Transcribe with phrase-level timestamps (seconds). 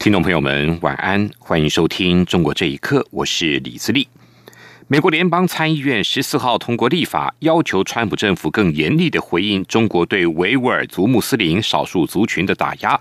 [0.00, 4.08] 听众朋友们，晚安，欢迎收听《中国这一刻》，我是李自立。
[4.88, 12.98] 美国联邦参议院十四号通过立法，要求川普政府更严厉的回应中国对维吾尔族穆斯林少数族群的打压。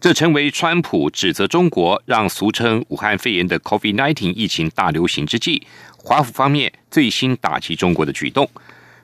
[0.00, 8.48] 这成为川普指责中国让俗称武汉肺炎的 COVID-19 疫情大流行之际，华府方面最新打击中国的举动。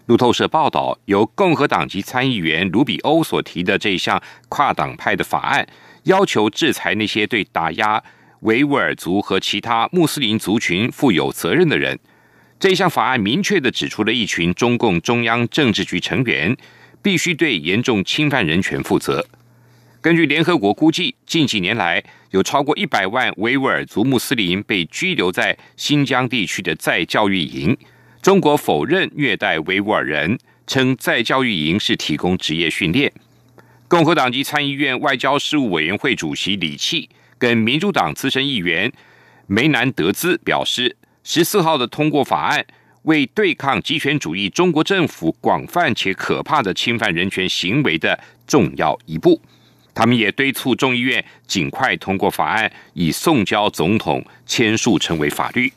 [0.07, 5.67] 路透社报道，由共和党籍参议员卢比欧所提的这项跨党派的法案。
[6.09, 8.03] 要求制裁那些对打压
[8.41, 11.99] 维吾尔族和其他穆斯林族群负有责任的人。
[12.59, 16.57] 这项法案明确的指出了一群中共中央政治局成员
[17.03, 19.25] 必须对严重侵犯人权负责。
[20.01, 27.77] 根据联合国估计，近几年来有超过一百万维吾尔族穆斯林被拘留在新疆地区的再教育营。
[28.23, 33.13] 中国否认虐待维吾尔人，称再教育营是提供职业训练。
[33.89, 37.09] 共和党籍参议院外交事务委员会主席李契
[37.39, 38.93] 跟民主党资深议员
[39.47, 40.95] 梅南德兹表示，
[41.25, 42.67] 十四号的通过法案
[43.05, 49.41] 为对抗极权主义中国政府广泛且可怕的侵犯人权行为的重要一步。
[49.95, 55.73] 他们也敦促众议院尽快通过法案，以送交总统签署成为法律。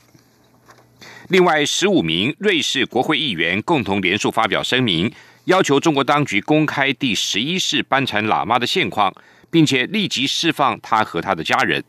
[1.30, 5.10] 另外，十五名瑞士国会议员共同联署发表声明。
[5.46, 9.12] 要求中国当局公开第十一世班禅喇嘛的现况，
[9.50, 11.84] 并且立即释放他和他的家人。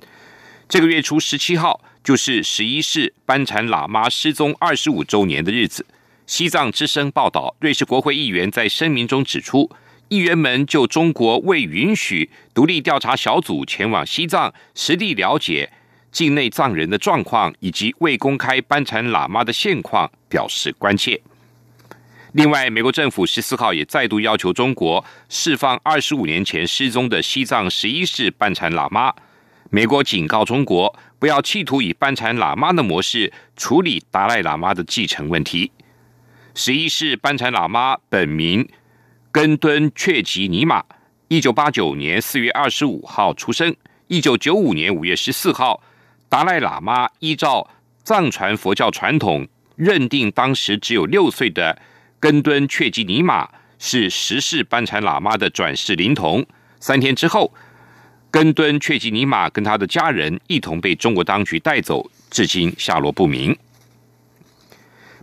[0.69, 5.85] 这个月初十七号就是十一世班禅喇嘛失踪二十五周年的日子。
[6.27, 9.71] 西藏之声报道，瑞士国会议员在声明中指出，
[10.09, 15.71] 议员们就中国未允许独立调查小组前往西藏实地了解
[16.11, 21.21] 境内藏人的状况，以及未公开班禅喇嘛的现况表示关切。
[22.33, 29.13] 另外，美国政府十四号也再度要求中国释放二十五年前失踪的西藏十一世班禅喇嘛。
[29.69, 35.71] 美国警告中国，不要企图以班禅喇嘛的模式处理达赖喇嘛的继承问题。
[36.55, 38.67] 十一世班禅喇嘛本名
[39.31, 40.83] 根敦却吉尼玛，
[41.29, 43.77] 一九八九年四月二十五号出生。
[44.07, 45.83] 一九九五年五月十四号，
[46.31, 47.69] 达赖喇嘛依照
[48.03, 51.79] 藏传佛教传统，认定当时只有六岁的。
[52.23, 53.49] 根敦却吉尼玛
[53.81, 56.47] 是十世班禅喇嘛的转世灵童。
[56.79, 57.53] 三天之后，
[58.31, 63.57] 根敦却吉尼玛跟他的家人一同被中国当局带走，至今下落不明。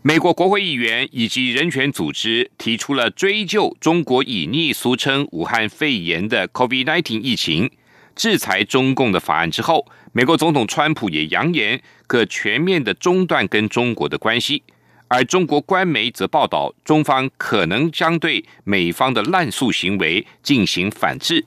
[0.02, 7.72] 美国国会议员以及人权组织提出了追究中国隐匿俗称武汉肺炎的 COVID-19 疫情、
[8.14, 14.64] 制裁中共的法案之后，美国总统川普也扬言可全面的中断跟中国的关系。
[15.09, 21.44] 而中国官媒则报道，中方可能将对美方的滥诉行为进行反制。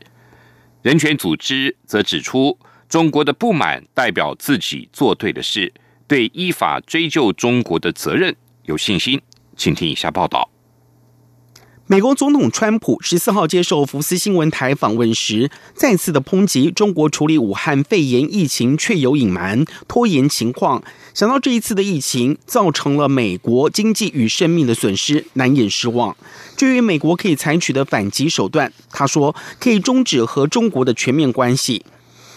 [0.82, 2.58] 人权组织则指出，
[2.88, 5.72] 中国的不满代表自己做对的事，
[6.06, 8.34] 对依法追究中国的责任
[8.64, 9.22] 有信心。
[9.56, 10.51] 请听以下报道。
[11.92, 20.82] 美国总统川普十四号接受福斯新闻台访问时，再次的抨击中国处理武汉肺炎疫情确有隐瞒、拖延情况。
[21.12, 26.16] 想到这一次的疫情造成了美国经济与生命的损失，难掩失望。
[26.56, 31.84] 至于美国可以采取的反击手段，他说可以终止和中国的全面关系。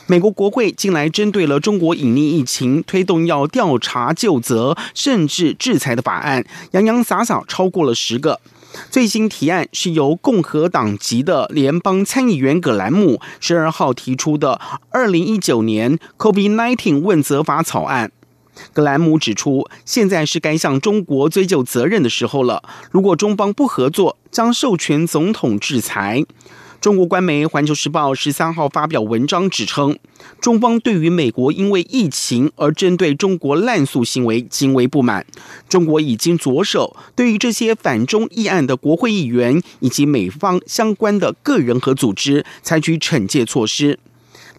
[0.08, 8.42] 美国国会近来针对了中国隐匿疫情，推动要调查、就责，甚至制裁的法案，洋洋洒洒超过了十个。
[8.90, 14.60] 最新提案是由共和党籍的联邦参议员葛兰姆十二号提出的
[14.90, 18.12] 《二零一九年 COVID-19 问责法》草案。
[18.72, 22.64] 格兰姆指出，现在是该向中国追究责任的时候了。
[22.90, 26.26] 如果中方不合作，将授权总统制裁。
[26.86, 29.98] 中国官媒《环球时报》十三号发表文章指称，
[30.40, 35.26] 中方对于美国因为疫情而针对中国滥诉行为极为不满。
[35.68, 43.98] 中国已经着手对于这些反中议案的国会议员以及美方相关的个人和组织采取惩戒措施。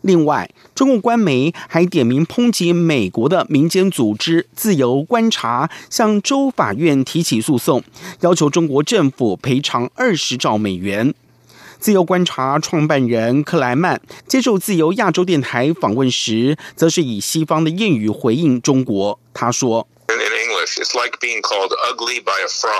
[0.02, 7.84] 另外，中共官媒还点名抨击美国的民间组织“自由观察”向州法院提起诉讼，
[8.22, 11.14] 要求中国政府赔偿二十兆美元。
[11.86, 19.20] 自由观察创办人克莱曼接受自由亚洲电台访问时，则是以西方的谚语回应中国。
[19.32, 19.86] 他说。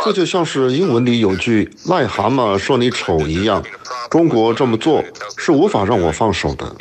[0.04, 3.62] 这就像是英文里有句“癞蛤蟆说你丑”一样，
[4.10, 5.04] 中国这么做
[5.36, 6.74] 是无法让我放手的。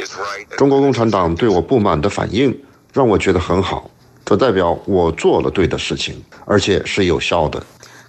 [0.58, 2.60] 中国共产党对我不满的反应
[2.92, 3.88] 让我觉得很好，
[4.26, 7.64] 这代表我做了对的事情，而且是有效的。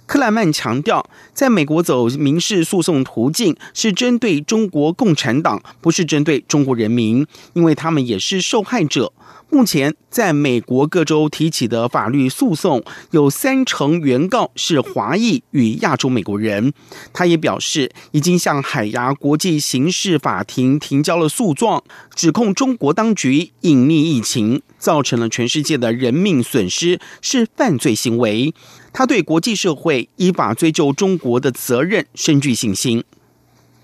[0.07, 9.11] 克莱曼强调，在美国走民事诉讼途径是针对中国共产党，不是针对中国人民，因为他们也是受害者。
[9.49, 16.73] 目前，在美国各州提起的法律诉讼，有三成原告是华裔与亚洲美国人。
[17.13, 21.81] 他也表示，已经向海牙国际刑事法庭提交了诉状，
[22.13, 28.53] 指控中国当局隐匿疫情，造成了全世界的人命损失，是犯罪行为。
[28.91, 33.03] 他对国际社会依法追究中国的责任深具信心。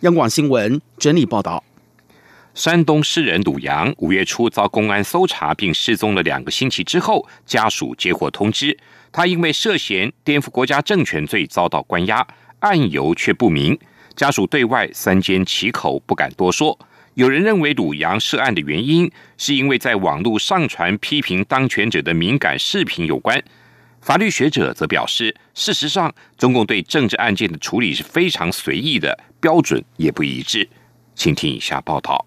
[0.01, 1.63] 央广新闻整理报道。
[2.53, 8.77] 山东诗人鲁阳五月初遭公安搜查并失踪了两个星期之后，家属接获通知，
[9.11, 12.25] 他因为涉嫌颠覆国家政权罪遭到关押，
[12.59, 13.77] 案由却不明。
[14.15, 16.77] 家属对外三缄其口，不敢多说。
[17.15, 23.43] 有人认为鲁阳涉案的原因是因为在网络上传批评当权者的敏感视频有关。
[24.01, 30.69] 法律学者则表示，事实上，中共对政治案件的处理是非常随意的，标准也不一致。
[31.15, 32.23] 请听以下报道。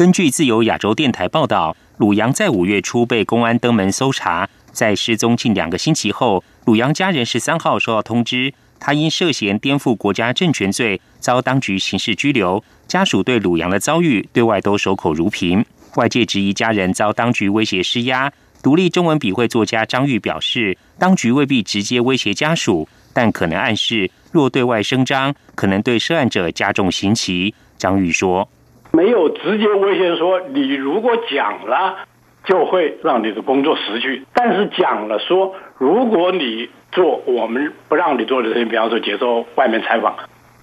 [0.00, 12.64] 根据自由亚洲电台报道，鲁阳在五月初被公安登门搜查，在失踪近两个星期后，鲁阳家人十三号收到通知，他因涉嫌颠覆国家政权罪遭当局刑事拘留。
[12.88, 15.62] 家属对鲁阳的遭遇对外都守口如瓶，
[15.96, 18.32] 外界质疑家人遭当局威胁施压。
[18.62, 27.54] 独立中文笔会作家张玉表示，当局未必直接威胁家属，但可能暗示若对外声张，可能对涉案者加重刑期。
[27.76, 28.48] 张玉说。
[28.92, 31.98] 没有直接威胁说你如果讲了，
[32.44, 34.26] 就会让你的工作失去。
[34.34, 40.16] 但是讲了说，如果你做我们不让你做的事情，比方说接受外面采访，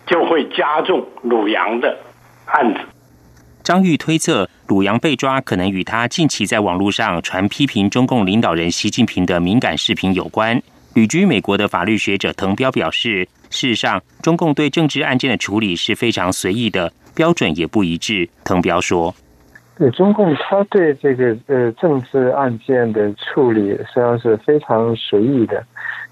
[0.06, 1.98] 就会加重鲁阳的
[2.46, 2.80] 案子。
[3.64, 10.62] 张玉推测，鲁阳被抓可能与他近期在网络上传批评中共领导人习近平的敏感视频有关。
[10.98, 16.92] 旅居美国的法律学者滕彪表示，事实上，中共对政治案件的处理是非常随意的。
[17.16, 19.14] 标准也不一致，滕彪说
[19.78, 25.64] ：“对中共，他对这个呃政治案件的处理实际上是非常随意的，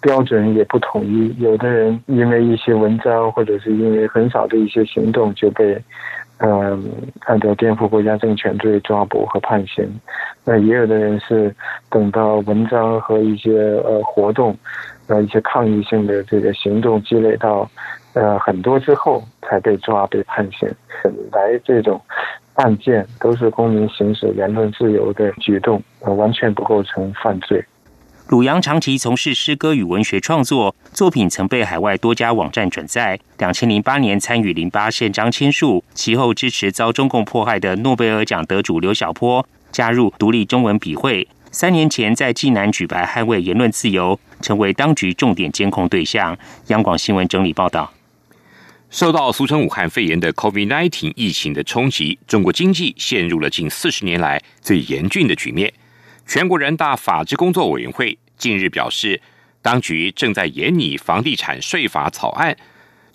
[0.02, 1.36] 标准也不统一。
[1.40, 5.76] 有的人因为一些文章，或者是因为很少的一些行动，就被
[6.40, 6.92] 嗯
[7.22, 9.88] 按照颠覆国家政权罪抓捕和判刑。
[10.44, 11.56] 那也有的人是
[11.90, 13.52] 等到文章和一些
[13.84, 14.58] 呃活动，
[15.08, 17.70] 呃一些抗议性的这个行动积累到。”
[18.16, 20.66] 呃，很多之后才被抓被判刑，
[21.04, 22.00] 本来这种
[22.54, 27.62] 案件都是公民行使言论自由的举动，完全不构成犯罪。
[28.28, 33.20] 鲁阳长期从事诗歌与文学创作，作品曾被海外多家网站转载。
[33.38, 41.28] 两千零八年参与零八宪章签署，其后支持遭中共迫害的诺贝尔奖得主刘晓波，加入独立中文笔会。
[41.52, 46.36] 三年前在济南举办捍卫言论自由，成为当局重点监控对象。
[46.70, 47.94] 央广新闻整理报道。
[48.90, 55.72] 受到俗称武汉肺炎的 COVID-19 疫情的冲击，中国经济陷入了近四十年来最严峻的局面。
[56.28, 59.22] 全国人大法制工作委员会近日表示，
[59.62, 62.58] 当局正在研拟房地产税法草案。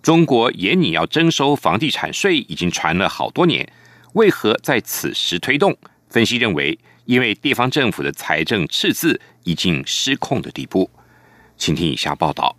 [0.00, 3.70] 中国研拟要征收房地产税已经传了好多年，
[4.14, 5.76] 为何在此时推动？
[6.08, 10.90] 分析认为，因为地方政府的财政赤字已经失控的地步。
[11.56, 12.56] 请听以下报道。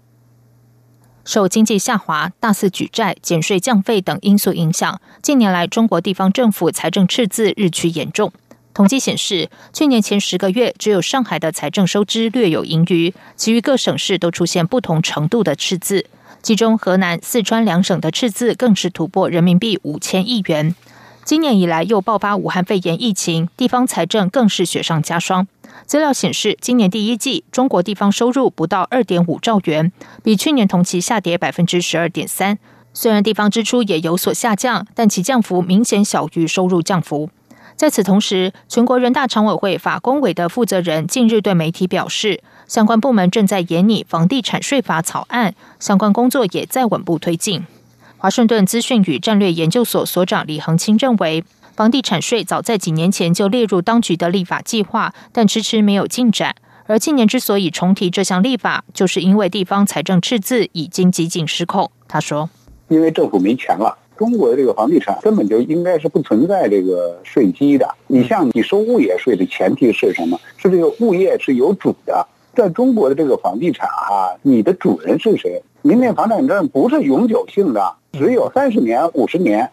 [1.25, 8.31] 受经济下滑、大肆举债、减税降费等因素影响，近年来中国地方政府财政赤字日趋严重。
[8.73, 16.05] 统计显示，去年前十个月，只有上海的财政收支略有盈余，其余各省市都出现不同程度的赤字。
[16.41, 20.73] 其中，河南、四川两省的赤字更是突破人民币五千亿元。
[21.23, 25.47] 今年以来又爆发武汉肺炎疫情，地方财政更是雪上加霜。
[25.85, 29.91] 资料显示，今年第一季中国地方收入不到二点五兆元，
[30.23, 32.57] 比去年同期下跌百分之十二点三。
[32.93, 37.29] 虽然地方支出也有所下降，但其降幅明显小于收入降幅。
[37.81, 47.65] 在此同时，全国人大常委会法工委的负责人近日对媒体表示，相关部门正在研拟房地产税法草案，相关工作也在稳步推进。
[48.19, 51.43] 华盛顿资讯与战略研究所所长李恒清认为。
[51.75, 56.55] 房地产税早在几年前就列入当局的立法计划，但迟迟没有进展。
[56.85, 61.89] 而今年之所以重提这项立法，就是因为地方财政赤字已经几近失控。
[62.07, 62.47] 他说
[62.89, 67.89] ：“因为政府没钱了，中国的这个房地产根本就应该是不存在这个税基的。
[68.05, 70.39] 你像你收物业税的前提是什么？
[70.57, 72.27] 是这个物业是有主的。
[72.53, 75.63] 在中国的这个房地产啊，你的主人是谁？
[75.81, 79.71] 民店房产证不是永久性的，只有三十年、五十年。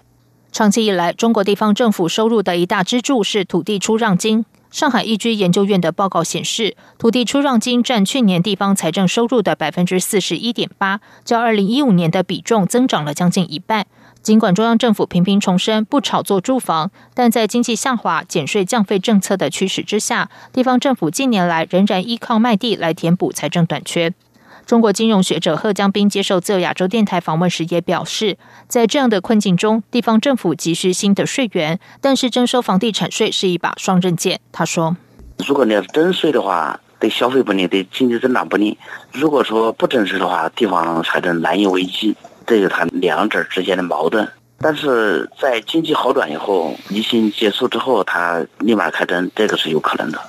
[0.51, 4.47] 长期以来，中国地方政府收入的一大支柱是土地出让金。
[4.71, 13.87] 上海易居研究院的报告显示，土地出让金占去年地方财政收入的百分之四十一点八，较二零一五年的比重增长了将近一半。
[14.21, 24.13] 尽管中央政府频频重申不炒作住房，但在经济下滑、减税降费政策的驱使之下，地方政府近年来仍然依靠卖地来填补财政短缺。
[24.69, 28.37] 中国金融学者贺江斌接受自由亚洲电台访问时也表示，
[28.69, 34.39] 在这样的困境中，地方政府急需新的税源，但是征收房地产税是一把双刃剑。
[34.53, 34.95] 他说
[35.49, 38.77] ：“如果你要是征税的话，对消费不利，对经济增长不利；
[39.11, 42.15] 如果说不征税的话，地方财政难以为继。
[42.47, 44.29] 这是它两者之间的矛盾。
[44.59, 50.21] 但是在经济好转以后，疫情结束之后，它立马开征，这个是有可能的。”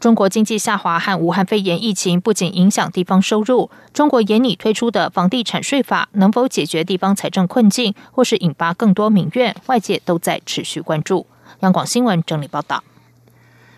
[0.00, 11.26] 中国经济下滑和武汉肺炎疫情不仅影响地方收入，中国严拟推出的房地产税法能否解决地方财政困境，或是引发更多民怨，外界都在持续关注。
[11.60, 12.84] 央广新闻整理报道。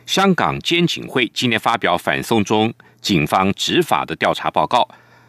[0.04, 4.86] 香港监警会今年发表反送中警方执法的调查报告，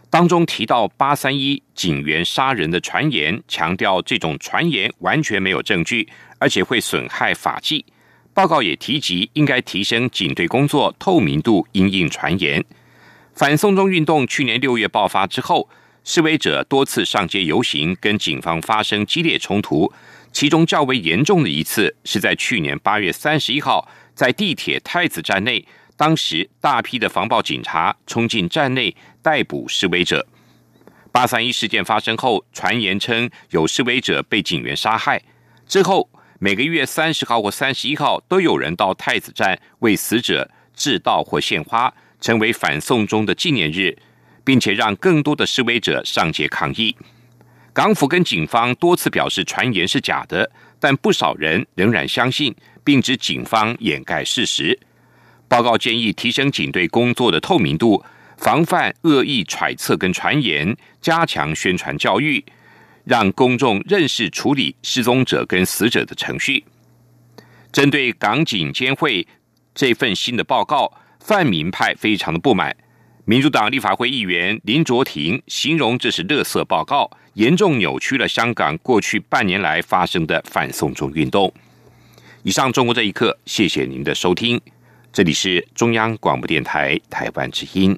[0.09, 7.85] 当中提到八三一警员杀人的传言，强调这种传言完全没有证据，而且会损害法纪。
[8.33, 12.63] 报告也提及，应该提升警队工作透明度，因应传言。
[13.35, 15.69] 反送中运动去年六月爆发之后，
[16.03, 19.91] 示威者多次上街游行，跟警方发生激烈冲突。
[20.31, 30.25] 其中较为严重的一次，是在去年八月三十一号，在地铁太子站内，当时大批的防暴警察冲进站内逮捕示威者。
[31.11, 35.21] 八三一事件发生后，传言称有示威者被警员杀害
[35.67, 36.09] 之后。
[36.43, 43.95] 每个月三十号或三十一号，都有人到太子站为死者致悼或献花，成为反送中的纪念日，
[44.43, 46.95] 并且让更多的示威者上街抗议。
[47.71, 54.79] 港府跟警方多次表示传言是假的，但不少人仍然相信，并指警方掩盖事实。
[55.47, 58.03] 报告建议提升警队工作的透明度，
[58.37, 62.43] 防范恶意揣测跟传言，加强宣传教育。
[63.05, 66.63] 让公众认识处理失踪者跟死者的程序。
[67.71, 69.25] 针对港警监会
[69.73, 72.75] 这份新的报告，泛民派非常的不满。
[73.25, 81.53] 民主党立法会议员林卓廷形容这是“垃圾报告”，严重扭曲了香港过去半年来发生的反送中运动。
[82.43, 84.59] 以上，中国这一刻，谢谢您的收听，
[85.13, 87.97] 这里是中央广播电台台湾之音。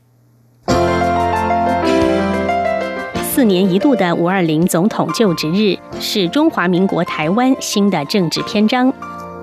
[3.36, 8.94] 四年一度的五二零总统就职日是中华民国台湾新的政治篇章。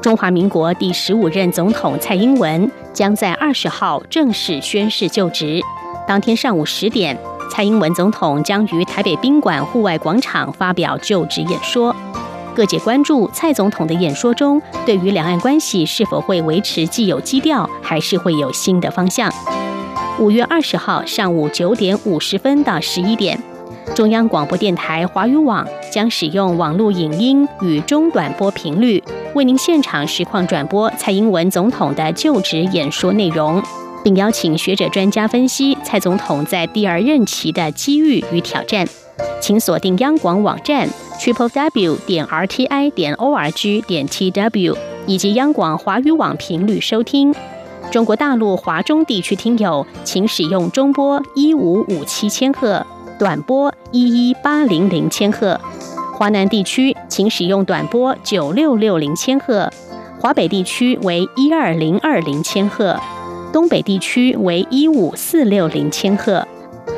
[0.01, 5.61] 中华民国第十五任总统蔡英文将在二十号正式宣誓就职。
[6.07, 7.19] 当天上午十点，
[7.51, 11.95] 蔡英文总统将于台北宾馆户外广场发表就职演说。
[12.55, 19.29] 各界关注蔡总统的演说中，对于两岸关系是否会维持既有基调，还是会有新的方向？
[20.21, 23.37] 五月二十号上午九点五十分到十一点。
[23.95, 29.03] 中央广播电台华语网将使用网络影音与中短波频率，
[29.35, 33.63] 为您现场实况转播蔡英文总统的就职演说内容，
[34.05, 38.87] 并邀请学者专家分析蔡总统在第二任期的机遇与挑战。
[39.41, 47.35] 请锁定央广网站 triple w 点 r t i 点 o r g 点 t w 以及央广华语网频率收听。
[47.91, 52.87] 中国大陆华中地区听友，请使用中波一五五七千赫。
[53.21, 55.61] 短波一一八零零千赫，
[56.15, 59.71] 华南地区请使用短波九六六零千赫，
[60.19, 62.99] 华北地区为一二零二零千赫，
[63.53, 66.49] 东北地区为一五四六零千赫，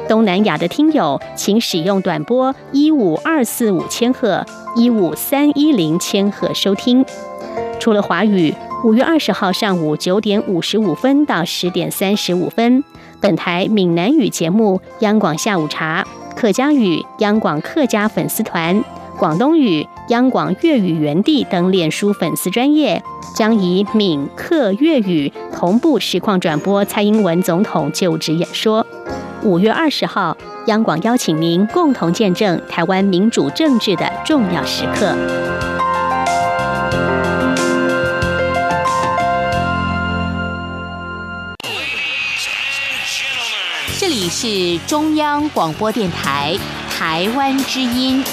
[0.09, 7.05] 东南亚的听友请使用短波一五二四五千赫、一五三一零千赫收听。
[7.81, 12.85] 除了华语，五月二十号上午九点五十五分到十点三十五分。
[13.23, 16.05] 本台闽南语节目《央广下午茶》，
[16.37, 18.83] 客家语央广客家粉丝团，
[19.17, 23.01] 广东语央广粤语园地等脸书粉丝专业，
[23.37, 28.85] 将以闽客粤语同步实况转播蔡英文总统就职演说。
[29.45, 30.37] 五月二十号，
[30.67, 35.15] 央广邀请您共同见证台湾民主政治的重要时刻。
[44.35, 46.59] 是中央广播电台
[46.89, 48.25] 台湾之音。